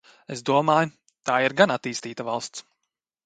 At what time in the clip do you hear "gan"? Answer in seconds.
1.63-1.75